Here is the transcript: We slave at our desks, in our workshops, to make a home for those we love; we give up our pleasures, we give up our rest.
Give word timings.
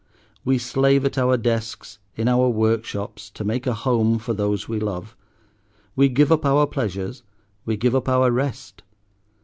We 0.43 0.57
slave 0.57 1.05
at 1.05 1.19
our 1.19 1.37
desks, 1.37 1.99
in 2.15 2.27
our 2.27 2.49
workshops, 2.49 3.29
to 3.29 3.43
make 3.43 3.67
a 3.67 3.75
home 3.75 4.17
for 4.17 4.33
those 4.33 4.67
we 4.67 4.79
love; 4.79 5.15
we 5.95 6.09
give 6.09 6.31
up 6.31 6.43
our 6.43 6.65
pleasures, 6.65 7.21
we 7.65 7.77
give 7.77 7.93
up 7.95 8.09
our 8.09 8.31
rest. 8.31 8.81